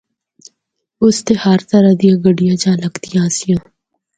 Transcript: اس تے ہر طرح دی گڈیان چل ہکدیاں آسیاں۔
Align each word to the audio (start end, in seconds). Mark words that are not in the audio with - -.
اس 1.03 1.15
تے 1.25 1.33
ہر 1.43 1.59
طرح 1.69 1.91
دی 1.99 2.09
گڈیان 2.23 2.55
چل 2.63 2.77
ہکدیاں 2.85 3.23
آسیاں۔ 3.31 3.61